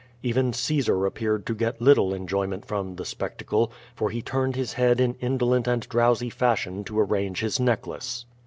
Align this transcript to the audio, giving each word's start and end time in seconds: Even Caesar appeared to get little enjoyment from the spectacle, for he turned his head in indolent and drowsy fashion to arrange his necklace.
Even 0.23 0.51
Caesar 0.51 1.05
appeared 1.05 1.45
to 1.45 1.53
get 1.53 1.79
little 1.79 2.11
enjoyment 2.11 2.65
from 2.65 2.95
the 2.95 3.05
spectacle, 3.05 3.71
for 3.95 4.09
he 4.09 4.19
turned 4.19 4.55
his 4.55 4.73
head 4.73 4.99
in 4.99 5.13
indolent 5.21 5.67
and 5.67 5.87
drowsy 5.89 6.31
fashion 6.31 6.83
to 6.85 6.99
arrange 6.99 7.41
his 7.41 7.59
necklace. 7.59 8.25